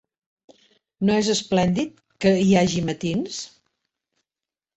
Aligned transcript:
No 1.09 1.17
és 1.23 1.29
esplèndid, 1.33 1.93
que 2.25 2.33
hi 2.47 2.57
hagi 2.63 2.83
matins? 2.89 3.39